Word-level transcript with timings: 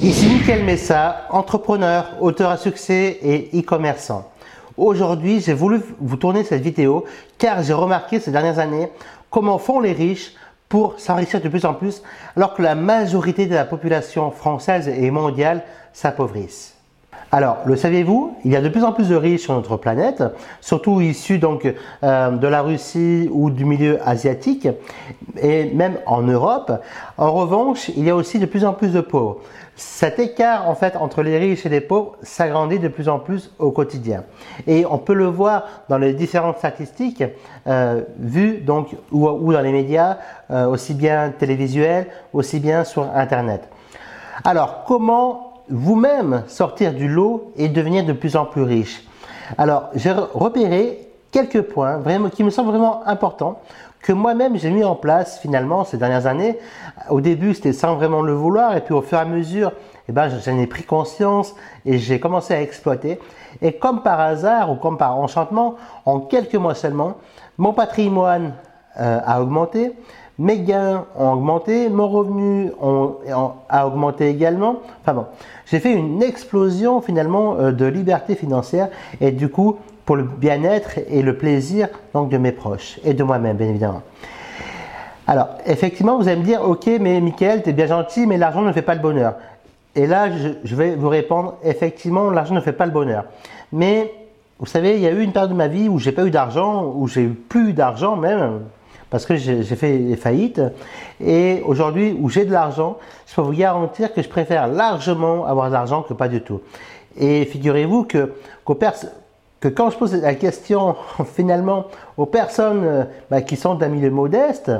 Ici 0.00 0.28
Michael 0.28 0.62
Messa, 0.64 1.26
entrepreneur, 1.28 2.06
auteur 2.20 2.50
à 2.50 2.56
succès 2.56 3.18
et 3.20 3.50
e-commerçant. 3.52 4.30
Aujourd'hui, 4.76 5.40
j'ai 5.40 5.54
voulu 5.54 5.80
vous 5.98 6.16
tourner 6.16 6.44
cette 6.44 6.62
vidéo 6.62 7.04
car 7.36 7.64
j'ai 7.64 7.72
remarqué 7.72 8.20
ces 8.20 8.30
dernières 8.30 8.60
années 8.60 8.92
comment 9.28 9.58
font 9.58 9.80
les 9.80 9.92
riches 9.92 10.34
pour 10.68 11.00
s'enrichir 11.00 11.40
de 11.40 11.48
plus 11.48 11.64
en 11.64 11.74
plus 11.74 12.04
alors 12.36 12.54
que 12.54 12.62
la 12.62 12.76
majorité 12.76 13.46
de 13.46 13.56
la 13.56 13.64
population 13.64 14.30
française 14.30 14.86
et 14.86 15.10
mondiale 15.10 15.64
s'appauvrissent. 15.92 16.77
Alors, 17.30 17.58
le 17.66 17.76
saviez-vous 17.76 18.36
Il 18.44 18.52
y 18.52 18.56
a 18.56 18.62
de 18.62 18.68
plus 18.70 18.84
en 18.84 18.92
plus 18.92 19.10
de 19.10 19.14
riches 19.14 19.42
sur 19.42 19.54
notre 19.54 19.76
planète, 19.76 20.24
surtout 20.62 21.02
issus 21.02 21.38
donc 21.38 21.70
euh, 22.02 22.30
de 22.30 22.48
la 22.48 22.62
Russie 22.62 23.28
ou 23.30 23.50
du 23.50 23.66
milieu 23.66 23.98
asiatique, 24.06 24.66
et 25.38 25.66
même 25.74 25.98
en 26.06 26.22
Europe. 26.22 26.72
En 27.18 27.32
revanche, 27.32 27.90
il 27.90 28.04
y 28.04 28.10
a 28.10 28.16
aussi 28.16 28.38
de 28.38 28.46
plus 28.46 28.64
en 28.64 28.72
plus 28.72 28.94
de 28.94 29.02
pauvres. 29.02 29.40
Cet 29.76 30.18
écart 30.18 30.68
en 30.68 30.74
fait 30.74 30.96
entre 30.96 31.22
les 31.22 31.38
riches 31.38 31.66
et 31.66 31.68
les 31.68 31.82
pauvres 31.82 32.16
s'agrandit 32.22 32.78
de 32.78 32.88
plus 32.88 33.08
en 33.10 33.18
plus 33.18 33.52
au 33.58 33.72
quotidien, 33.72 34.24
et 34.66 34.86
on 34.86 34.96
peut 34.96 35.14
le 35.14 35.26
voir 35.26 35.64
dans 35.90 35.98
les 35.98 36.14
différentes 36.14 36.58
statistiques 36.58 37.22
euh, 37.66 38.02
vues 38.18 38.58
donc 38.58 38.96
ou, 39.12 39.52
dans 39.52 39.60
les 39.60 39.72
médias, 39.72 40.16
euh, 40.50 40.66
aussi 40.66 40.94
bien 40.94 41.30
télévisuels, 41.38 42.06
aussi 42.32 42.58
bien 42.58 42.84
sur 42.84 43.04
Internet. 43.14 43.68
Alors, 44.44 44.84
comment 44.86 45.47
vous-même 45.70 46.44
sortir 46.46 46.94
du 46.94 47.08
lot 47.08 47.52
et 47.56 47.68
devenir 47.68 48.04
de 48.04 48.12
plus 48.12 48.36
en 48.36 48.44
plus 48.44 48.62
riche. 48.62 49.04
Alors, 49.56 49.88
j'ai 49.94 50.12
repéré 50.12 51.08
quelques 51.30 51.62
points 51.62 51.98
vraiment, 51.98 52.28
qui 52.28 52.44
me 52.44 52.50
semblent 52.50 52.70
vraiment 52.70 53.06
importants 53.06 53.60
que 54.00 54.12
moi-même 54.12 54.56
j'ai 54.56 54.70
mis 54.70 54.84
en 54.84 54.94
place 54.94 55.38
finalement 55.40 55.84
ces 55.84 55.96
dernières 55.96 56.26
années. 56.26 56.58
Au 57.10 57.20
début, 57.20 57.54
c'était 57.54 57.72
sans 57.72 57.96
vraiment 57.96 58.22
le 58.22 58.32
vouloir, 58.32 58.76
et 58.76 58.80
puis 58.80 58.94
au 58.94 59.02
fur 59.02 59.18
et 59.18 59.22
à 59.22 59.24
mesure, 59.24 59.72
eh 60.08 60.12
ben, 60.12 60.28
j'en 60.28 60.58
ai 60.58 60.66
pris 60.66 60.84
conscience 60.84 61.54
et 61.84 61.98
j'ai 61.98 62.20
commencé 62.20 62.54
à 62.54 62.62
exploiter. 62.62 63.18
Et 63.60 63.72
comme 63.72 64.02
par 64.02 64.20
hasard 64.20 64.70
ou 64.70 64.76
comme 64.76 64.96
par 64.96 65.18
enchantement, 65.18 65.74
en 66.06 66.20
quelques 66.20 66.54
mois 66.54 66.74
seulement, 66.74 67.14
mon 67.58 67.72
patrimoine 67.72 68.54
euh, 68.98 69.20
a 69.24 69.42
augmenté, 69.42 69.92
mes 70.38 70.60
gains 70.60 71.04
ont 71.16 71.32
augmenté, 71.32 71.88
mon 71.88 72.08
revenu 72.08 72.70
a 73.68 73.86
augmenté 73.86 74.28
également. 74.28 74.76
Enfin 75.02 75.14
bon, 75.14 75.26
j'ai 75.66 75.80
fait 75.80 75.92
une 75.92 76.22
explosion 76.22 77.00
finalement 77.00 77.56
euh, 77.56 77.72
de 77.72 77.84
liberté 77.86 78.36
financière 78.36 78.88
et 79.20 79.32
du 79.32 79.48
coup 79.48 79.78
pour 80.04 80.16
le 80.16 80.22
bien-être 80.22 80.92
et 81.10 81.22
le 81.22 81.36
plaisir 81.36 81.88
donc 82.14 82.30
de 82.30 82.38
mes 82.38 82.52
proches 82.52 82.98
et 83.04 83.14
de 83.14 83.22
moi-même 83.24 83.56
bien 83.56 83.68
évidemment. 83.68 84.02
Alors 85.26 85.48
effectivement 85.66 86.16
vous 86.16 86.28
allez 86.28 86.40
me 86.40 86.44
dire 86.44 86.62
ok 86.62 86.88
mais 87.00 87.20
Michael 87.20 87.62
tu 87.62 87.70
es 87.70 87.72
bien 87.72 87.86
gentil 87.86 88.26
mais 88.26 88.38
l'argent 88.38 88.62
ne 88.62 88.72
fait 88.72 88.82
pas 88.82 88.94
le 88.94 89.02
bonheur. 89.02 89.34
Et 89.96 90.06
là 90.06 90.28
je, 90.30 90.76
vais 90.76 90.94
vous 90.94 91.08
répondre 91.08 91.56
effectivement 91.64 92.30
l'argent 92.30 92.54
ne 92.54 92.60
fait 92.60 92.72
pas 92.72 92.86
le 92.86 92.92
bonheur. 92.92 93.24
Mais 93.72 94.12
vous 94.60 94.66
savez 94.66 94.94
il 94.94 95.00
y 95.00 95.06
a 95.08 95.10
eu 95.10 95.20
une 95.20 95.32
période 95.32 95.50
de 95.50 95.56
ma 95.56 95.68
vie 95.68 95.88
où 95.88 95.98
j'ai 95.98 96.12
pas 96.12 96.24
eu 96.24 96.30
d'argent, 96.30 96.92
où 96.94 97.08
j'ai 97.08 97.22
eu 97.22 97.30
plus 97.30 97.72
d'argent 97.72 98.14
même 98.14 98.60
parce 99.10 99.24
que 99.24 99.36
j'ai 99.36 99.62
fait 99.62 99.98
des 99.98 100.16
faillites. 100.16 100.60
Et 101.20 101.62
aujourd'hui, 101.64 102.16
où 102.18 102.28
j'ai 102.28 102.44
de 102.44 102.52
l'argent, 102.52 102.98
je 103.26 103.34
peux 103.34 103.42
vous 103.42 103.52
garantir 103.52 104.12
que 104.12 104.22
je 104.22 104.28
préfère 104.28 104.68
largement 104.68 105.46
avoir 105.46 105.68
de 105.68 105.72
l'argent 105.72 106.02
que 106.02 106.14
pas 106.14 106.28
du 106.28 106.42
tout. 106.42 106.60
Et 107.16 107.44
figurez-vous 107.46 108.04
que, 108.04 108.34
quand 108.64 109.90
je 109.90 109.96
pose 109.96 110.14
la 110.14 110.34
question 110.34 110.96
finalement 111.34 111.86
aux 112.16 112.26
personnes 112.26 112.84
euh, 112.84 113.04
bah, 113.30 113.42
qui 113.42 113.56
sont 113.56 113.74
d'un 113.74 113.88
milieu 113.88 114.10
modeste, 114.10 114.70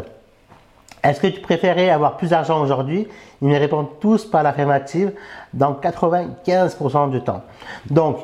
est-ce 1.03 1.20
que 1.20 1.27
tu 1.29 1.41
préférais 1.41 1.91
avoir 1.91 2.17
plus 2.17 2.31
d'argent 2.31 2.61
aujourd'hui? 2.61 3.07
Ils 3.41 3.48
me 3.48 3.59
répondent 3.59 3.98
tous 4.01 4.25
par 4.27 4.42
l'affirmative 4.42 5.13
dans 5.55 5.73
95% 5.73 7.11
du 7.11 7.23
temps. 7.23 7.42
Donc, 7.89 8.19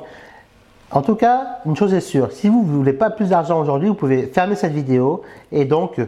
en 0.94 1.02
tout 1.02 1.16
cas, 1.16 1.58
une 1.66 1.74
chose 1.74 1.92
est 1.92 2.00
sûre, 2.00 2.30
si 2.30 2.48
vous 2.48 2.62
ne 2.62 2.72
voulez 2.72 2.92
pas 2.92 3.10
plus 3.10 3.30
d'argent 3.30 3.60
aujourd'hui, 3.60 3.88
vous 3.88 3.96
pouvez 3.96 4.26
fermer 4.26 4.54
cette 4.54 4.72
vidéo 4.72 5.22
et 5.50 5.64
donc, 5.64 5.98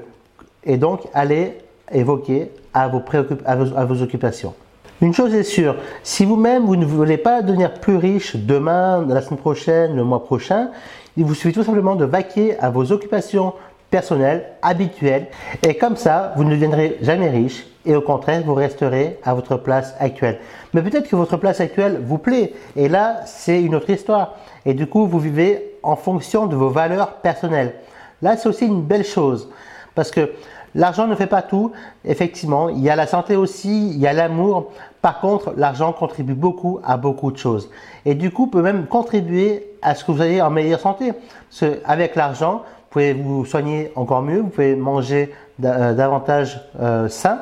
aller 1.13 1.59
évoquer 1.93 2.53
à 2.73 2.87
vos, 2.87 3.03
à 3.45 3.85
vos, 3.85 4.03
occupations. 4.03 4.55
Une 5.03 5.13
chose 5.13 5.35
est 5.35 5.43
sûre, 5.43 5.75
si 6.05 6.25
vous-même 6.25 6.65
vous 6.65 6.77
ne 6.77 6.87
voulez 6.87 7.19
pas 7.19 7.43
devenir 7.43 7.75
plus 7.75 7.97
riche 7.97 8.37
demain, 8.37 9.05
la 9.09 9.23
semaine 9.23 9.41
prochaine, 9.41 9.97
le 9.97 10.05
mois 10.05 10.23
prochain, 10.23 10.71
il 11.17 11.25
vous 11.25 11.35
suffit 11.35 11.53
tout 11.53 11.65
simplement 11.65 11.97
de 11.97 12.05
vaquer 12.05 12.57
à 12.61 12.71
vos 12.71 12.93
occupations 12.93 13.55
personnelles, 13.91 14.45
habituelles, 14.63 15.29
et 15.67 15.77
comme 15.77 15.97
ça, 15.97 16.33
vous 16.37 16.45
ne 16.45 16.51
deviendrez 16.51 16.99
jamais 17.03 17.31
riche 17.31 17.67
et 17.87 17.95
au 17.95 18.01
contraire, 18.03 18.43
vous 18.45 18.55
resterez 18.55 19.19
à 19.23 19.33
votre 19.33 19.57
place 19.57 19.95
actuelle. 20.01 20.39
Mais 20.75 20.83
peut-être 20.83 21.09
que 21.09 21.17
votre 21.17 21.37
place 21.37 21.61
actuelle 21.61 22.01
vous 22.05 22.19
plaît 22.19 22.53
et 22.75 22.89
là, 22.89 23.21
c'est 23.27 23.63
une 23.63 23.77
autre 23.77 23.89
histoire. 23.91 24.35
Et 24.65 24.75
du 24.75 24.89
coup, 24.89 25.07
vous 25.07 25.21
vivez 25.21 25.77
en 25.85 25.95
fonction 25.95 26.47
de 26.47 26.57
vos 26.57 26.69
valeurs 26.69 27.15
personnelles. 27.19 27.75
Là, 28.23 28.37
c'est 28.37 28.49
aussi 28.49 28.67
une 28.67 28.83
belle 28.83 29.05
chose 29.05 29.49
parce 29.95 30.11
que 30.11 30.33
l'argent 30.75 31.07
ne 31.07 31.15
fait 31.15 31.29
pas 31.29 31.43
tout. 31.43 31.71
Effectivement, 32.05 32.69
il 32.69 32.81
y 32.81 32.91
a 32.91 32.97
la 32.97 33.07
santé 33.07 33.37
aussi, 33.37 33.91
il 33.91 33.99
y 33.99 34.09
a 34.09 34.13
l'amour. 34.13 34.73
Par 35.01 35.21
contre, 35.21 35.55
l'argent 35.57 35.93
contribue 35.93 36.35
beaucoup 36.35 36.81
à 36.85 36.97
beaucoup 36.97 37.31
de 37.31 37.39
choses. 37.39 37.71
Et 38.05 38.15
du 38.15 38.33
coup, 38.33 38.49
peut 38.49 38.63
même 38.63 38.87
contribuer 38.87 39.65
à 39.81 39.95
ce 39.95 40.05
que 40.05 40.11
vous 40.11 40.23
ayez 40.23 40.43
en 40.43 40.51
meilleure 40.51 40.81
santé. 40.81 41.13
Parce 41.13 41.71
avec 41.85 42.17
l'argent, 42.17 42.63
pouvez 42.97 43.13
vous 43.13 43.45
soigner 43.45 43.93
encore 43.95 44.23
mieux, 44.23 44.41
vous 44.41 44.49
pouvez 44.49 44.75
manger 44.75 45.31
euh, 45.63 45.93
davantage 45.93 46.63
euh, 46.81 47.09
sain, 47.09 47.41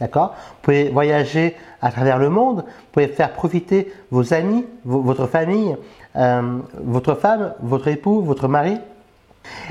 D'accord? 0.00 0.34
Vous 0.34 0.62
pouvez 0.62 0.88
voyager 0.88 1.54
à 1.82 1.92
travers 1.92 2.18
le 2.18 2.30
monde, 2.30 2.64
vous 2.66 2.90
pouvez 2.90 3.08
faire 3.08 3.32
profiter 3.32 3.92
vos 4.10 4.32
amis, 4.32 4.64
votre 4.86 5.26
famille, 5.26 5.76
euh, 6.16 6.58
votre 6.82 7.14
femme, 7.14 7.52
votre 7.62 7.88
époux, 7.88 8.22
votre 8.22 8.48
mari. 8.48 8.78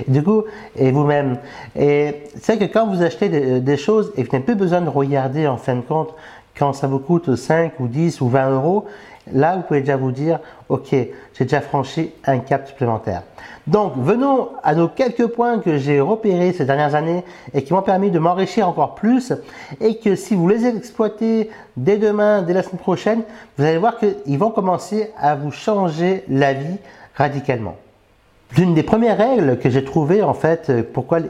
du 0.08 0.22
coup, 0.22 0.44
et 0.76 0.92
vous-même. 0.92 1.40
Et 1.76 2.26
c'est 2.40 2.60
que 2.60 2.66
quand 2.66 2.86
vous 2.86 3.02
achetez 3.02 3.28
des, 3.28 3.60
des 3.60 3.78
choses 3.78 4.14
et 4.16 4.24
que 4.24 4.30
vous 4.30 4.34
n'avez 4.34 4.46
plus 4.46 4.56
besoin 4.56 4.82
de 4.82 4.90
regarder 4.90 5.48
en 5.48 5.58
fin 5.58 5.76
de 5.76 5.82
compte 5.82 6.14
quand 6.58 6.74
ça 6.74 6.86
vous 6.86 7.00
coûte 7.00 7.36
5 7.36 7.80
ou 7.80 7.88
10 7.88 8.22
ou 8.22 8.30
20 8.30 8.52
euros, 8.52 8.86
là, 9.32 9.56
vous 9.56 9.62
pouvez 9.64 9.82
déjà 9.82 9.98
vous 9.98 10.12
dire, 10.12 10.40
OK, 10.70 10.90
j'ai 10.92 11.44
déjà 11.44 11.62
franchi 11.62 12.12
un 12.26 12.40
cap 12.40 12.68
supplémentaire. 12.68 13.24
Donc, 13.66 13.94
venons 13.98 14.50
à 14.62 14.76
nos 14.76 14.90
quelques 14.90 15.28
points 15.28 15.60
que 15.60 15.78
j'ai 15.78 16.02
repérés 16.02 16.52
ces 16.52 16.66
dernières 16.66 16.96
années 16.96 17.24
et 17.54 17.64
qui 17.64 17.74
m'ont 17.74 17.82
permis 17.82 18.12
de 18.12 18.20
m'enrichir 18.20 18.68
encore 18.68 18.96
plus 18.96 19.32
et 19.80 19.98
que 19.98 20.16
si 20.16 20.36
vous 20.36 20.48
les 20.50 20.66
exploitez 20.66 21.50
dès 21.78 21.98
demain, 21.98 22.42
dès 22.42 22.54
la 22.54 22.64
semaine 22.64 22.80
prochaine, 22.80 23.22
vous 23.58 23.64
allez 23.64 23.78
voir 23.78 23.98
qu'ils 23.98 24.38
vont 24.38 24.52
commencer 24.52 25.12
à 25.18 25.36
vous 25.36 25.52
changer 25.52 26.26
la 26.28 26.54
vie 26.54 26.78
radicalement. 27.16 27.78
L'une 28.58 28.74
des 28.74 28.84
premières 28.84 29.18
règles 29.18 29.58
que 29.58 29.70
j'ai 29.70 29.84
trouvées 29.84 30.22
en 30.22 30.34
fait, 30.34 30.72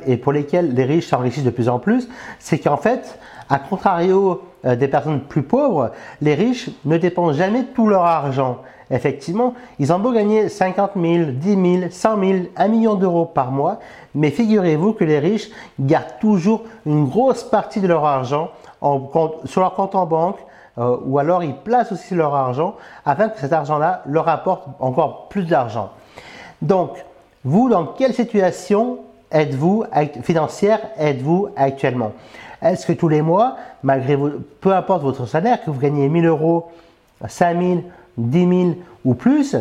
et 0.08 0.18
pour 0.18 0.34
lesquelles 0.34 0.74
les 0.74 0.84
riches 0.84 1.08
s'enrichissent 1.08 1.44
de 1.44 1.52
plus 1.52 1.70
en 1.70 1.80
plus, 1.80 2.10
c'est 2.40 2.58
qu'en 2.58 2.78
fait, 2.78 3.18
à 3.50 3.60
contrario 3.60 4.42
euh, 4.66 4.76
des 4.76 4.88
personnes 4.88 5.22
plus 5.22 5.44
pauvres, 5.44 5.92
les 6.22 6.36
riches 6.36 6.70
ne 6.86 6.98
dépensent 6.98 7.38
jamais 7.38 7.66
tout 7.76 7.88
leur 7.88 8.04
argent. 8.04 8.60
Effectivement, 8.92 9.56
ils 9.80 9.92
ont 9.92 10.00
beau 10.00 10.12
gagner 10.12 10.50
50 10.50 10.92
000, 10.96 11.32
10 11.32 11.80
000, 11.80 11.92
100 11.92 12.20
000, 12.20 12.40
1 12.56 12.68
million 12.68 12.96
d'euros 12.96 13.26
par 13.26 13.52
mois, 13.52 13.80
mais 14.14 14.30
figurez-vous 14.30 14.94
que 14.94 15.04
les 15.04 15.20
riches 15.20 15.50
gardent 15.80 16.20
toujours 16.20 16.64
une 16.86 17.08
grosse 17.08 17.44
partie 17.44 17.82
de 17.82 17.88
leur 17.88 18.06
argent 18.06 18.50
sur 19.46 19.62
leur 19.62 19.74
compte 19.74 19.96
en 19.96 20.06
banque, 20.06 20.38
euh, 20.78 20.98
ou 21.06 21.20
alors 21.20 21.44
ils 21.44 21.56
placent 21.56 21.92
aussi 21.92 22.16
leur 22.16 22.36
argent 22.36 22.76
afin 23.06 23.30
que 23.30 23.40
cet 23.40 23.54
argent-là 23.54 24.02
leur 24.06 24.28
apporte 24.28 24.68
encore 24.80 25.28
plus 25.30 25.46
d'argent. 25.46 25.92
Donc, 26.62 26.92
vous, 27.44 27.70
dans 27.70 27.86
quelle 27.86 28.14
situation 28.14 29.00
êtes-vous 29.32 29.86
financière 30.24 30.80
êtes-vous 30.98 31.50
actuellement? 31.56 32.12
Est-ce 32.64 32.88
que 32.88 32.94
tous 32.94 33.10
les 33.10 33.22
mois, 33.22 33.58
malgré 33.84 34.18
peu 34.62 34.74
importe 34.74 35.04
votre 35.04 35.26
salaire, 35.26 35.64
que 35.64 35.70
vous 35.70 35.80
gagnez 35.80 36.08
1000 36.10 36.26
euros, 36.26 36.72
5000, 37.28 37.84
10 38.18 38.40
000 38.40 38.76
ou 39.06 39.14
plus, 39.16 39.56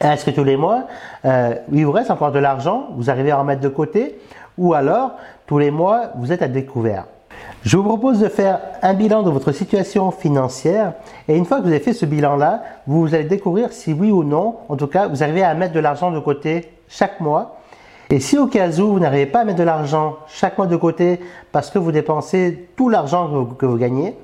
est-ce 0.00 0.24
que 0.24 0.30
tous 0.30 0.44
les 0.44 0.56
mois, 0.56 0.84
euh, 1.24 1.54
il 1.72 1.86
vous 1.86 1.92
reste 1.92 2.10
encore 2.10 2.32
de 2.32 2.38
l'argent, 2.38 2.88
vous 2.96 3.08
arrivez 3.08 3.30
à 3.30 3.40
en 3.40 3.44
mettre 3.44 3.62
de 3.62 3.68
côté, 3.68 4.18
ou 4.58 4.74
alors 4.74 5.12
tous 5.46 5.58
les 5.58 5.70
mois, 5.70 6.10
vous 6.16 6.32
êtes 6.32 6.42
à 6.42 6.48
découvert? 6.48 7.04
Je 7.62 7.76
vous 7.76 7.82
propose 7.82 8.20
de 8.20 8.28
faire 8.28 8.60
un 8.82 8.94
bilan 8.94 9.22
de 9.22 9.30
votre 9.30 9.52
situation 9.52 10.10
financière 10.10 10.92
et 11.28 11.36
une 11.36 11.44
fois 11.44 11.58
que 11.58 11.62
vous 11.62 11.70
avez 11.70 11.80
fait 11.80 11.92
ce 11.92 12.06
bilan-là, 12.06 12.62
vous 12.86 13.14
allez 13.14 13.24
découvrir 13.24 13.72
si 13.72 13.92
oui 13.92 14.10
ou 14.10 14.22
non, 14.22 14.56
en 14.68 14.76
tout 14.76 14.86
cas, 14.86 15.08
vous 15.08 15.22
arrivez 15.22 15.42
à 15.42 15.54
mettre 15.54 15.72
de 15.72 15.80
l'argent 15.80 16.10
de 16.10 16.20
côté 16.20 16.72
chaque 16.88 17.20
mois 17.20 17.55
et 18.08 18.20
si 18.20 18.38
au 18.38 18.46
cas 18.46 18.70
où 18.78 18.92
vous 18.92 19.00
n'arrivez 19.00 19.26
pas 19.26 19.40
à 19.40 19.44
mettre 19.44 19.58
de 19.58 19.64
l'argent 19.64 20.18
chaque 20.28 20.58
mois 20.58 20.68
de 20.68 20.76
côté 20.76 21.20
parce 21.50 21.70
que 21.70 21.78
vous 21.78 21.90
dépensez 21.90 22.68
tout 22.76 22.88
l'argent 22.88 23.46
que, 23.58 23.66
vous 23.66 23.76
gagnez, 23.76 24.16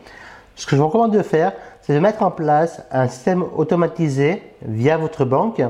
ce 0.55 0.67
que 0.67 0.77
je 0.77 0.81
vous 0.81 0.87
recommande 0.87 1.13
de 1.13 1.23
faire, 1.23 1.53
c'est 1.81 1.95
de 1.95 1.99
mettre 1.99 2.23
en 2.23 2.31
place 2.31 2.85
un 2.93 3.09
système 3.09 3.45
automatisé 3.57 4.43
via 4.65 4.97
votre 4.97 5.25
banque, 5.25 5.61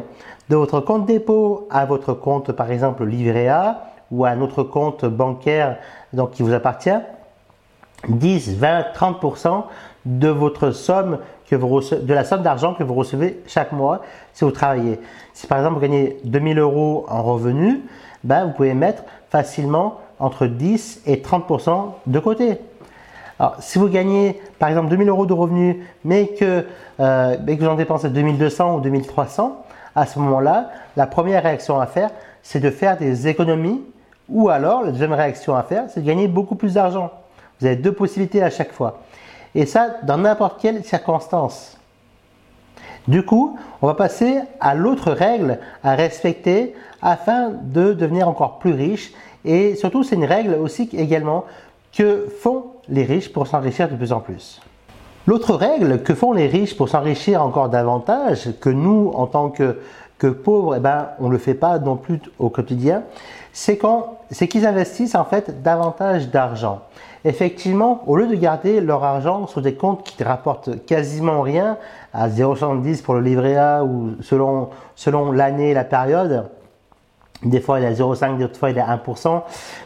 de 0.50 0.56
votre 0.56 0.80
compte 0.80 1.06
dépôt 1.06 1.66
à 1.70 1.86
votre 1.86 2.12
compte 2.12 2.52
par 2.52 2.70
exemple 2.70 3.04
livret 3.06 3.48
A 3.48 3.84
ou 4.10 4.26
à 4.26 4.30
un 4.30 4.42
autre 4.42 4.62
compte 4.62 5.06
bancaire 5.06 5.78
donc, 6.12 6.32
qui 6.32 6.42
vous 6.42 6.52
appartient. 6.52 6.90
10, 8.08 8.58
20, 8.58 8.84
30% 8.94 9.62
de 10.04 10.28
votre 10.28 10.70
somme 10.70 11.18
que 11.48 11.56
vous 11.56 11.80
de 11.80 12.14
la 12.14 12.24
somme 12.24 12.42
d'argent 12.42 12.74
que 12.74 12.82
vous 12.82 12.94
recevez 12.94 13.42
chaque 13.46 13.72
mois 13.72 14.00
si 14.32 14.44
vous 14.44 14.50
travaillez. 14.50 14.98
Si 15.34 15.46
par 15.46 15.58
exemple 15.58 15.74
vous 15.74 15.80
gagnez 15.80 16.18
2000 16.24 16.58
euros 16.58 17.04
en 17.08 17.22
revenus, 17.22 17.80
ben, 18.24 18.46
vous 18.46 18.52
pouvez 18.52 18.74
mettre 18.74 19.02
facilement 19.30 20.00
entre 20.18 20.46
10 20.46 21.02
et 21.06 21.16
30% 21.16 21.94
de 22.06 22.18
côté. 22.18 22.58
Alors, 23.38 23.56
si 23.58 23.78
vous 23.78 23.88
gagnez 23.88 24.40
par 24.58 24.68
exemple 24.68 24.88
2000 24.88 25.08
euros 25.08 25.26
de 25.26 25.32
revenus, 25.32 25.76
mais 26.04 26.28
que, 26.28 26.64
euh, 27.00 27.36
mais 27.44 27.56
que 27.56 27.64
vous 27.64 27.68
en 27.68 27.74
dépensez 27.74 28.08
2200 28.08 28.76
ou 28.76 28.80
2300, 28.80 29.64
à 29.94 30.06
ce 30.06 30.18
moment-là, 30.20 30.70
la 30.96 31.06
première 31.06 31.42
réaction 31.42 31.80
à 31.80 31.86
faire, 31.86 32.10
c'est 32.42 32.60
de 32.60 32.70
faire 32.70 32.96
des 32.96 33.28
économies, 33.28 33.82
ou 34.28 34.48
alors 34.48 34.82
la 34.82 34.92
deuxième 34.92 35.12
réaction 35.12 35.56
à 35.56 35.62
faire, 35.62 35.84
c'est 35.88 36.00
de 36.00 36.06
gagner 36.06 36.28
beaucoup 36.28 36.54
plus 36.54 36.74
d'argent. 36.74 37.10
Vous 37.60 37.66
avez 37.66 37.76
deux 37.76 37.92
possibilités 37.92 38.42
à 38.42 38.50
chaque 38.50 38.72
fois. 38.72 39.00
Et 39.54 39.66
ça, 39.66 39.96
dans 40.02 40.18
n'importe 40.18 40.60
quelle 40.60 40.84
circonstance. 40.84 41.78
Du 43.08 43.24
coup, 43.24 43.58
on 43.80 43.86
va 43.86 43.94
passer 43.94 44.40
à 44.60 44.74
l'autre 44.74 45.12
règle 45.12 45.58
à 45.82 45.94
respecter 45.94 46.74
afin 47.02 47.50
de 47.50 47.92
devenir 47.92 48.28
encore 48.28 48.58
plus 48.58 48.72
riche. 48.72 49.12
Et 49.44 49.74
surtout, 49.74 50.04
c'est 50.04 50.14
une 50.14 50.24
règle 50.24 50.54
aussi 50.54 50.88
également 50.92 51.44
que 51.92 52.28
font 52.40 52.66
les 52.88 53.04
riches 53.04 53.32
pour 53.32 53.46
s'enrichir 53.46 53.88
de 53.88 53.96
plus 53.96 54.12
en 54.12 54.20
plus. 54.20 54.60
L'autre 55.26 55.54
règle 55.54 56.02
que 56.02 56.14
font 56.14 56.32
les 56.32 56.46
riches 56.46 56.76
pour 56.76 56.88
s'enrichir 56.88 57.44
encore 57.44 57.68
davantage, 57.68 58.50
que 58.60 58.70
nous, 58.70 59.10
en 59.14 59.26
tant 59.26 59.50
que, 59.50 59.78
pauvres, 60.30 60.76
eh 60.76 60.80
ben, 60.80 61.08
on 61.20 61.26
ne 61.26 61.32
le 61.32 61.38
fait 61.38 61.54
pas 61.54 61.78
non 61.78 61.96
plus 61.96 62.20
au 62.38 62.48
quotidien, 62.48 63.02
c'est 63.52 63.78
qu'ils 64.48 64.66
investissent 64.66 65.14
en 65.14 65.24
fait 65.24 65.62
davantage 65.62 66.30
d'argent. 66.30 66.80
Effectivement, 67.24 68.02
au 68.06 68.16
lieu 68.16 68.26
de 68.26 68.34
garder 68.34 68.80
leur 68.80 69.04
argent 69.04 69.46
sur 69.46 69.62
des 69.62 69.74
comptes 69.74 70.02
qui 70.04 70.20
ne 70.22 70.26
rapportent 70.26 70.84
quasiment 70.86 71.42
rien, 71.42 71.76
à 72.12 72.28
0,70 72.28 73.02
pour 73.02 73.14
le 73.14 73.20
livret 73.20 73.56
A 73.56 73.84
ou 73.84 74.16
selon, 74.22 74.70
selon 74.96 75.30
l'année, 75.30 75.72
la 75.72 75.84
période, 75.84 76.50
des 77.44 77.60
fois 77.60 77.78
il 77.78 77.84
est 77.84 77.88
à 77.88 77.92
0,5, 77.92 78.38
des 78.38 78.48
fois 78.48 78.70
il 78.70 78.78
est 78.78 78.80
à 78.80 78.96
1%. 78.96 79.42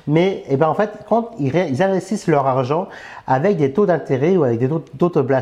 Mais 0.06 0.44
eh 0.48 0.56
ben, 0.56 0.68
en 0.68 0.74
fait, 0.74 0.90
quand 1.08 1.30
ils, 1.38 1.82
investissent 1.82 2.26
leur 2.26 2.46
argent 2.46 2.88
avec 3.26 3.58
des 3.58 3.72
taux 3.72 3.86
d'intérêt 3.86 4.36
ou 4.36 4.44
avec 4.44 4.58
des 4.58 4.68
taux 4.68 5.10
de 5.10 5.34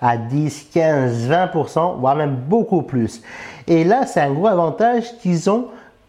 à 0.00 0.16
10, 0.16 0.68
15, 0.72 1.30
20%, 1.30 1.98
voire 1.98 2.16
même 2.16 2.34
beaucoup 2.34 2.82
plus. 2.82 3.22
Et 3.66 3.84
là, 3.84 4.06
c'est 4.06 4.20
un 4.20 4.32
gros 4.32 4.48
avantage 4.48 5.16
qu'ils 5.18 5.48
ont 5.48 5.66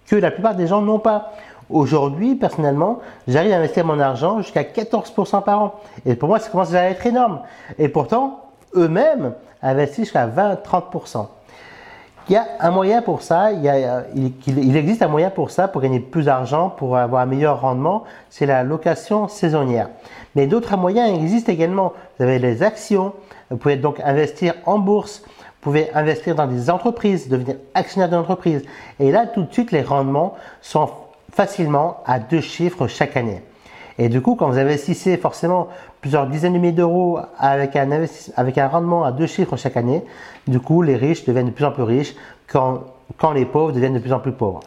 que 0.07 0.15
la 0.15 0.31
plupart 0.31 0.55
des 0.55 0.67
gens 0.67 0.81
n'ont 0.81 0.99
pas. 0.99 1.33
Aujourd'hui, 1.69 2.35
personnellement, 2.35 2.99
j'arrive 3.27 3.53
à 3.53 3.57
investir 3.57 3.85
mon 3.85 3.99
argent 3.99 4.41
jusqu'à 4.41 4.63
14% 4.63 5.43
par 5.43 5.61
an. 5.61 5.75
Et 6.05 6.15
pour 6.15 6.29
moi, 6.29 6.39
ça 6.39 6.49
commence 6.49 6.73
à 6.73 6.83
être 6.83 7.05
énorme. 7.05 7.39
Et 7.79 7.89
pourtant, 7.89 8.41
eux-mêmes 8.75 9.33
investissent 9.61 10.05
jusqu'à 10.05 10.27
20-30%. 10.27 11.27
Il 12.29 12.33
y 12.33 12.35
a 12.37 12.45
un 12.61 12.71
moyen 12.71 13.01
pour 13.01 13.21
ça, 13.21 13.51
il, 13.51 14.77
existe 14.77 15.01
un 15.01 15.09
moyen 15.09 15.29
pour 15.29 15.51
ça, 15.51 15.67
pour 15.67 15.81
gagner 15.81 15.99
plus 15.99 16.25
d'argent, 16.25 16.69
pour 16.69 16.95
avoir 16.95 17.21
un 17.21 17.25
meilleur 17.25 17.59
rendement, 17.59 18.05
c'est 18.29 18.45
la 18.45 18.63
location 18.63 19.27
saisonnière. 19.27 19.89
Mais 20.35 20.47
d'autres 20.47 20.77
moyens 20.77 21.13
existent 21.13 21.51
également. 21.51 21.91
Vous 22.17 22.23
avez 22.23 22.39
les 22.39 22.63
actions, 22.63 23.11
vous 23.53 23.59
pouvez 23.59 23.75
donc 23.75 23.99
investir 24.03 24.55
en 24.65 24.79
bourse, 24.79 25.21
vous 25.23 25.61
pouvez 25.61 25.93
investir 25.93 26.33
dans 26.33 26.47
des 26.47 26.71
entreprises, 26.71 27.29
devenir 27.29 27.57
actionnaire 27.75 28.09
d'entreprise. 28.09 28.63
Et 28.99 29.11
là, 29.11 29.27
tout 29.27 29.43
de 29.43 29.53
suite, 29.53 29.71
les 29.71 29.83
rendements 29.83 30.33
sont 30.59 30.89
facilement 31.31 31.97
à 32.07 32.17
deux 32.17 32.41
chiffres 32.41 32.87
chaque 32.87 33.15
année. 33.15 33.43
Et 33.99 34.09
du 34.09 34.21
coup, 34.21 34.33
quand 34.33 34.49
vous 34.49 34.57
investissez 34.57 35.17
forcément 35.17 35.67
plusieurs 36.01 36.25
dizaines 36.25 36.53
de 36.53 36.57
milliers 36.57 36.71
d'euros 36.71 37.19
avec 37.37 37.75
un, 37.75 38.67
rendement 38.67 39.03
à 39.03 39.11
deux 39.11 39.27
chiffres 39.27 39.55
chaque 39.55 39.77
année, 39.77 40.03
du 40.47 40.59
coup, 40.59 40.81
les 40.81 40.95
riches 40.95 41.23
deviennent 41.23 41.45
de 41.45 41.51
plus 41.51 41.65
en 41.65 41.71
plus 41.71 41.83
riches 41.83 42.15
quand 42.47 43.31
les 43.35 43.45
pauvres 43.45 43.71
deviennent 43.71 43.93
de 43.93 43.99
plus 43.99 44.13
en 44.13 44.19
plus 44.19 44.31
pauvres. 44.31 44.61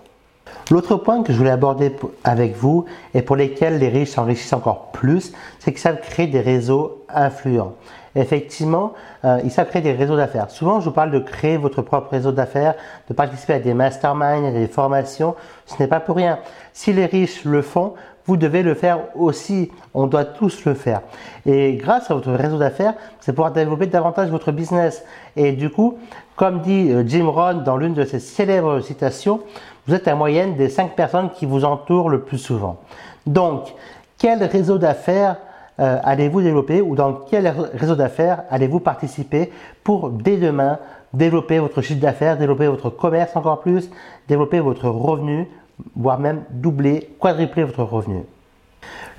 L'autre 0.70 0.96
point 0.96 1.22
que 1.22 1.32
je 1.32 1.38
voulais 1.38 1.50
aborder 1.50 1.92
avec 2.24 2.56
vous 2.56 2.86
et 3.14 3.22
pour 3.22 3.36
lesquels 3.36 3.78
les 3.78 3.88
riches 3.88 4.10
s'enrichissent 4.10 4.52
encore 4.52 4.90
plus, 4.92 5.32
c'est 5.58 5.70
qu'ils 5.72 5.80
savent 5.80 6.00
créer 6.00 6.26
des 6.26 6.40
réseaux 6.40 7.04
influents. 7.08 7.74
Effectivement, 8.16 8.94
euh, 9.24 9.40
ils 9.44 9.50
savent 9.50 9.68
créer 9.68 9.82
des 9.82 9.92
réseaux 9.92 10.16
d'affaires. 10.16 10.50
Souvent, 10.50 10.80
je 10.80 10.86
vous 10.86 10.94
parle 10.94 11.10
de 11.10 11.18
créer 11.18 11.58
votre 11.58 11.82
propre 11.82 12.10
réseau 12.10 12.32
d'affaires, 12.32 12.74
de 13.08 13.14
participer 13.14 13.52
à 13.52 13.58
des 13.58 13.74
masterminds, 13.74 14.46
à 14.46 14.52
des 14.52 14.66
formations. 14.66 15.34
Ce 15.66 15.74
n'est 15.78 15.86
pas 15.86 16.00
pour 16.00 16.16
rien. 16.16 16.38
Si 16.72 16.94
les 16.94 17.04
riches 17.04 17.44
le 17.44 17.60
font, 17.60 17.92
vous 18.24 18.38
devez 18.38 18.62
le 18.62 18.74
faire 18.74 19.00
aussi. 19.14 19.70
On 19.92 20.06
doit 20.06 20.24
tous 20.24 20.64
le 20.64 20.72
faire. 20.72 21.02
Et 21.44 21.74
grâce 21.74 22.10
à 22.10 22.14
votre 22.14 22.32
réseau 22.32 22.58
d'affaires, 22.58 22.94
c'est 23.20 23.32
pouvoir 23.32 23.52
développer 23.52 23.86
davantage 23.86 24.30
votre 24.30 24.50
business. 24.50 25.04
Et 25.36 25.52
du 25.52 25.68
coup, 25.68 25.98
comme 26.36 26.60
dit 26.60 26.90
euh, 26.90 27.04
Jim 27.06 27.28
Rohn 27.28 27.62
dans 27.64 27.76
l'une 27.76 27.94
de 27.94 28.04
ses 28.04 28.18
célèbres 28.18 28.80
citations, 28.80 29.40
vous 29.86 29.94
êtes 29.94 30.06
la 30.06 30.14
moyenne 30.14 30.56
des 30.56 30.68
cinq 30.68 30.96
personnes 30.96 31.30
qui 31.30 31.46
vous 31.46 31.64
entourent 31.64 32.10
le 32.10 32.20
plus 32.22 32.38
souvent. 32.38 32.78
Donc, 33.26 33.74
quel 34.18 34.42
réseau 34.44 34.78
d'affaires 34.78 35.36
euh, 35.78 35.98
allez-vous 36.02 36.40
développer 36.40 36.80
ou 36.80 36.94
dans 36.94 37.12
quel 37.12 37.52
réseau 37.74 37.96
d'affaires 37.96 38.44
allez-vous 38.50 38.80
participer 38.80 39.52
pour 39.84 40.08
dès 40.08 40.38
demain 40.38 40.78
développer 41.12 41.58
votre 41.58 41.82
chiffre 41.82 42.00
d'affaires, 42.00 42.38
développer 42.38 42.66
votre 42.66 42.88
commerce 42.88 43.36
encore 43.36 43.60
plus, 43.60 43.90
développer 44.26 44.60
votre 44.60 44.88
revenu, 44.88 45.46
voire 45.94 46.18
même 46.18 46.44
doubler, 46.50 47.10
quadrupler 47.20 47.64
votre 47.64 47.82
revenu? 47.82 48.22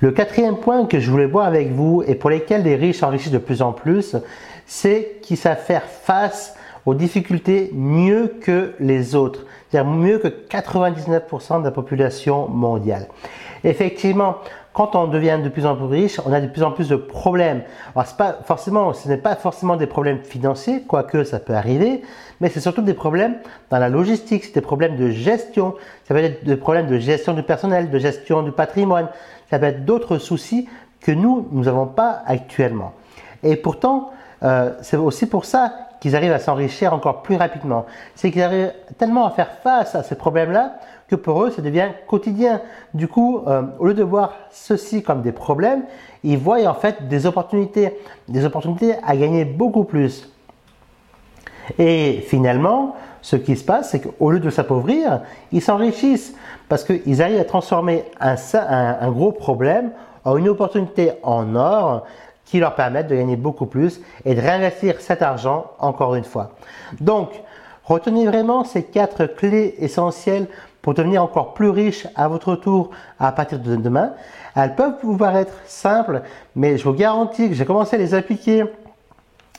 Le 0.00 0.10
quatrième 0.10 0.56
point 0.56 0.86
que 0.86 0.98
je 0.98 1.10
voulais 1.10 1.26
voir 1.26 1.46
avec 1.46 1.70
vous 1.70 2.02
et 2.06 2.16
pour 2.16 2.30
lesquels 2.30 2.64
les 2.64 2.74
riches 2.74 2.98
s'enrichissent 2.98 3.32
de 3.32 3.38
plus 3.38 3.62
en 3.62 3.72
plus, 3.72 4.16
c'est 4.66 5.18
qu'ils 5.22 5.36
savent 5.36 5.58
faire 5.58 5.84
face 5.84 6.56
aux 6.88 6.94
difficultés 6.94 7.70
mieux 7.74 8.28
que 8.40 8.72
les 8.80 9.14
autres, 9.14 9.44
c'est-à-dire 9.68 9.90
mieux 9.90 10.18
que 10.18 10.28
99% 10.28 11.60
de 11.60 11.64
la 11.64 11.70
population 11.70 12.48
mondiale. 12.48 13.08
Effectivement, 13.62 14.36
quand 14.72 14.96
on 14.96 15.06
devient 15.06 15.38
de 15.44 15.50
plus 15.50 15.66
en 15.66 15.76
plus 15.76 15.84
riche, 15.84 16.18
on 16.24 16.32
a 16.32 16.40
de 16.40 16.46
plus 16.46 16.62
en 16.62 16.70
plus 16.70 16.88
de 16.88 16.96
problèmes. 16.96 17.62
Alors, 17.94 18.10
pas 18.16 18.38
forcément, 18.42 18.94
ce 18.94 19.06
n'est 19.06 19.18
pas 19.18 19.36
forcément 19.36 19.76
des 19.76 19.86
problèmes 19.86 20.20
financiers, 20.24 20.82
quoique 20.88 21.24
ça 21.24 21.40
peut 21.40 21.52
arriver, 21.52 22.00
mais 22.40 22.48
c'est 22.48 22.60
surtout 22.60 22.80
des 22.80 22.94
problèmes 22.94 23.36
dans 23.68 23.78
la 23.78 23.90
logistique, 23.90 24.44
c'est 24.44 24.54
des 24.54 24.62
problèmes 24.62 24.96
de 24.96 25.10
gestion, 25.10 25.74
ça 26.04 26.14
peut 26.14 26.24
être 26.24 26.42
des 26.42 26.56
problèmes 26.56 26.86
de 26.86 26.98
gestion 26.98 27.34
du 27.34 27.42
personnel, 27.42 27.90
de 27.90 27.98
gestion 27.98 28.42
du 28.42 28.52
patrimoine, 28.52 29.08
ça 29.50 29.58
peut 29.58 29.66
être 29.66 29.84
d'autres 29.84 30.16
soucis 30.16 30.66
que 31.02 31.12
nous, 31.12 31.48
nous 31.52 31.64
n'avons 31.64 31.86
pas 31.86 32.22
actuellement. 32.24 32.94
Et 33.42 33.56
pourtant, 33.56 34.10
euh, 34.42 34.70
c'est 34.82 34.96
aussi 34.96 35.26
pour 35.26 35.44
ça 35.44 35.72
qu'ils 36.00 36.14
arrivent 36.14 36.32
à 36.32 36.38
s'enrichir 36.38 36.94
encore 36.94 37.22
plus 37.22 37.36
rapidement. 37.36 37.86
C'est 38.14 38.30
qu'ils 38.30 38.42
arrivent 38.42 38.72
tellement 38.98 39.26
à 39.26 39.30
faire 39.30 39.50
face 39.62 39.94
à 39.94 40.02
ces 40.02 40.14
problèmes-là 40.14 40.74
que 41.08 41.16
pour 41.16 41.42
eux, 41.42 41.50
ça 41.50 41.62
devient 41.62 41.88
quotidien. 42.06 42.60
Du 42.94 43.08
coup, 43.08 43.42
euh, 43.46 43.62
au 43.78 43.86
lieu 43.86 43.94
de 43.94 44.02
voir 44.02 44.34
ceci 44.50 45.02
comme 45.02 45.22
des 45.22 45.32
problèmes, 45.32 45.82
ils 46.22 46.38
voient 46.38 46.64
en 46.66 46.74
fait 46.74 47.08
des 47.08 47.26
opportunités, 47.26 47.96
des 48.28 48.44
opportunités 48.44 48.94
à 49.04 49.16
gagner 49.16 49.44
beaucoup 49.44 49.84
plus. 49.84 50.30
Et 51.78 52.24
finalement, 52.26 52.94
ce 53.22 53.36
qui 53.36 53.56
se 53.56 53.64
passe, 53.64 53.90
c'est 53.90 54.00
qu'au 54.00 54.30
lieu 54.30 54.40
de 54.40 54.50
s'appauvrir, 54.50 55.20
ils 55.52 55.62
s'enrichissent 55.62 56.34
parce 56.68 56.84
qu'ils 56.84 57.22
arrivent 57.22 57.40
à 57.40 57.44
transformer 57.44 58.04
un, 58.20 58.36
un, 58.54 59.10
gros 59.10 59.32
problème 59.32 59.90
en 60.24 60.36
une 60.36 60.48
opportunité 60.48 61.12
en 61.22 61.54
or 61.56 62.04
qui 62.48 62.60
leur 62.60 62.74
permettent 62.74 63.08
de 63.08 63.14
gagner 63.14 63.36
beaucoup 63.36 63.66
plus 63.66 64.00
et 64.24 64.34
de 64.34 64.40
réinvestir 64.40 65.00
cet 65.00 65.22
argent 65.22 65.70
encore 65.78 66.14
une 66.14 66.24
fois. 66.24 66.52
Donc, 67.00 67.28
retenez 67.84 68.26
vraiment 68.26 68.64
ces 68.64 68.82
quatre 68.82 69.26
clés 69.26 69.74
essentielles 69.78 70.46
pour 70.80 70.94
devenir 70.94 71.22
encore 71.22 71.52
plus 71.52 71.68
riche 71.68 72.06
à 72.16 72.26
votre 72.28 72.56
tour 72.56 72.90
à 73.20 73.32
partir 73.32 73.58
de 73.58 73.76
demain. 73.76 74.12
Elles 74.56 74.74
peuvent 74.74 74.94
vous 75.02 75.18
paraître 75.18 75.52
simples, 75.66 76.22
mais 76.56 76.78
je 76.78 76.84
vous 76.84 76.94
garantis 76.94 77.48
que 77.48 77.54
j'ai 77.54 77.66
commencé 77.66 77.96
à 77.96 77.98
les 77.98 78.14
appliquer 78.14 78.64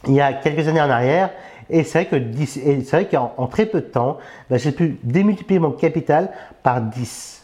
il 0.08 0.13
y 0.13 0.22
a 0.22 0.34
quelques 0.34 0.67
années 0.67 0.81
en 0.81 0.89
arrière. 0.89 1.29
Et 1.69 1.84
c'est 1.84 2.05
vrai 2.05 2.19
que 2.19 2.46
c'est 2.48 2.91
vrai 2.91 3.08
qu'en 3.08 3.46
très 3.46 3.67
peu 3.67 3.81
de 3.81 3.86
temps, 3.86 4.17
ben, 4.50 4.58
j'ai 4.58 4.72
pu 4.72 4.98
démultiplier 5.03 5.60
mon 5.60 5.72
capital 5.72 6.31
par 6.63 6.81
10. 6.81 7.38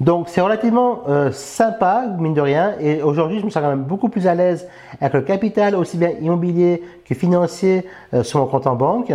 Donc 0.00 0.28
c'est 0.28 0.42
relativement 0.42 1.02
euh, 1.08 1.32
sympa, 1.32 2.04
mine 2.18 2.34
de 2.34 2.40
rien, 2.40 2.74
et 2.80 3.02
aujourd'hui 3.02 3.40
je 3.40 3.46
me 3.46 3.50
sens 3.50 3.62
quand 3.62 3.70
même 3.70 3.84
beaucoup 3.84 4.10
plus 4.10 4.26
à 4.26 4.34
l'aise 4.34 4.68
avec 5.00 5.14
le 5.14 5.22
capital, 5.22 5.74
aussi 5.74 5.96
bien 5.96 6.10
immobilier 6.20 6.82
que 7.06 7.14
financier 7.14 7.86
euh, 8.12 8.22
sur 8.22 8.40
mon 8.40 8.46
compte 8.46 8.66
en 8.66 8.76
banque, 8.76 9.10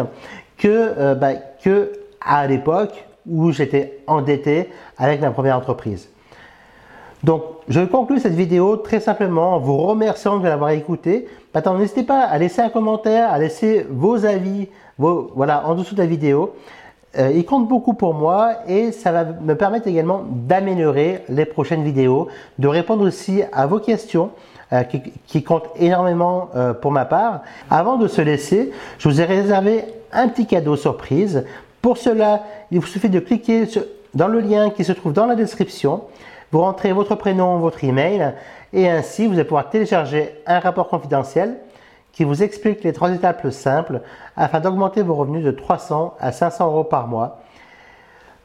que, 0.57 0.67
euh, 0.67 1.13
ben, 1.13 1.39
que 1.63 1.91
à 2.19 2.47
l'époque 2.47 3.05
où 3.29 3.51
j'étais 3.51 3.99
endetté 4.07 4.69
avec 4.97 5.21
ma 5.21 5.29
première 5.29 5.55
entreprise. 5.55 6.09
Donc, 7.23 7.43
je 7.67 7.81
conclue 7.81 8.19
cette 8.19 8.33
vidéo 8.33 8.77
très 8.77 8.99
simplement 8.99 9.55
en 9.55 9.59
vous 9.59 9.77
remerciant 9.77 10.39
de 10.39 10.47
l'avoir 10.47 10.71
écouté. 10.71 11.27
Maintenant, 11.53 11.77
n'hésitez 11.77 12.01
pas 12.01 12.21
à 12.21 12.37
laisser 12.39 12.61
un 12.61 12.69
commentaire, 12.69 13.31
à 13.31 13.37
laisser 13.37 13.85
vos 13.87 14.25
avis 14.25 14.69
vos, 14.97 15.31
voilà, 15.35 15.67
en 15.67 15.75
dessous 15.75 15.93
de 15.93 15.99
la 15.99 16.07
vidéo. 16.07 16.55
Euh, 17.17 17.31
il 17.35 17.45
compte 17.45 17.67
beaucoup 17.67 17.93
pour 17.93 18.13
moi 18.13 18.53
et 18.67 18.91
ça 18.91 19.11
va 19.11 19.25
me 19.25 19.55
permettre 19.55 19.87
également 19.87 20.23
d'améliorer 20.29 21.23
les 21.27 21.45
prochaines 21.45 21.83
vidéos, 21.83 22.29
de 22.57 22.67
répondre 22.67 23.05
aussi 23.05 23.43
à 23.51 23.67
vos 23.67 23.79
questions 23.79 24.31
euh, 24.71 24.83
qui, 25.27 25.43
compte 25.43 25.65
énormément 25.75 26.49
euh, 26.55 26.73
pour 26.73 26.91
ma 26.91 27.03
part. 27.03 27.41
Avant 27.69 27.97
de 27.97 28.07
se 28.07 28.21
laisser, 28.21 28.71
je 28.97 29.09
vous 29.09 29.19
ai 29.19 29.25
réservé 29.25 29.83
un 30.13 30.29
petit 30.29 30.45
cadeau 30.45 30.77
surprise. 30.77 31.45
Pour 31.81 31.97
cela, 31.97 32.43
il 32.71 32.79
vous 32.79 32.87
suffit 32.87 33.09
de 33.09 33.19
cliquer 33.19 33.67
dans 34.13 34.27
le 34.29 34.39
lien 34.39 34.69
qui 34.69 34.85
se 34.85 34.93
trouve 34.93 35.11
dans 35.11 35.25
la 35.25 35.35
description. 35.35 36.03
Vous 36.51 36.61
rentrez 36.61 36.93
votre 36.93 37.15
prénom, 37.15 37.57
votre 37.57 37.83
email 37.83 38.33
et 38.71 38.89
ainsi 38.89 39.27
vous 39.27 39.33
allez 39.33 39.43
pouvoir 39.43 39.69
télécharger 39.69 40.35
un 40.45 40.59
rapport 40.59 40.87
confidentiel 40.87 41.57
qui 42.13 42.23
vous 42.23 42.43
explique 42.43 42.83
les 42.83 42.93
trois 42.93 43.11
étapes 43.11 43.49
simples 43.51 44.01
afin 44.35 44.59
d'augmenter 44.59 45.01
vos 45.01 45.15
revenus 45.15 45.43
de 45.43 45.51
300 45.51 46.15
à 46.19 46.31
500 46.31 46.67
euros 46.67 46.83
par 46.83 47.07
mois. 47.07 47.41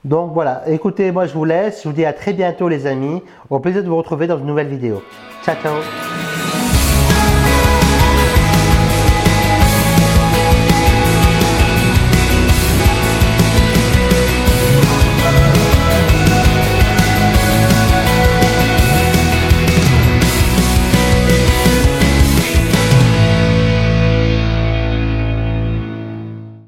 Donc 0.05 0.33
voilà, 0.33 0.63
écoutez, 0.69 1.11
moi 1.11 1.27
je 1.27 1.35
vous 1.35 1.45
laisse, 1.45 1.83
je 1.83 1.89
vous 1.89 1.95
dis 1.95 2.05
à 2.05 2.13
très 2.13 2.33
bientôt 2.33 2.69
les 2.69 2.87
amis, 2.87 3.23
au 3.51 3.59
plaisir 3.59 3.83
de 3.83 3.89
vous 3.89 3.97
retrouver 3.97 4.29
dans 4.29 4.39
une 4.39 4.47
nouvelle 4.47 4.69
vidéo. 4.69 5.03
Ciao 5.45 5.57
ciao 5.57 6.26